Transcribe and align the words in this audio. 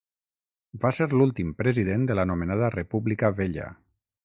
Va 0.85 0.91
ser 0.99 1.07
l'últim 1.19 1.51
president 1.59 2.07
de 2.11 2.17
l'anomenada 2.19 2.73
República 2.79 3.33
Vella. 3.43 3.71